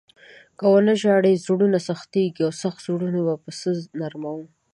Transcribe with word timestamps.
که 0.57 0.65
و 0.67 0.75
نه 0.87 0.93
ژاړو، 1.01 1.41
زړونه 1.45 1.79
سختېږي 1.87 2.41
او 2.47 2.51
سخت 2.61 2.79
زړونه 2.85 3.19
به 3.25 3.35
په 3.43 3.51
څه 3.59 3.69
نرموو؟ 3.99 4.45